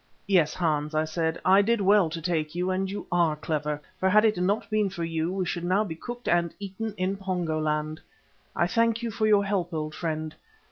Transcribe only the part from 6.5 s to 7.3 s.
eaten in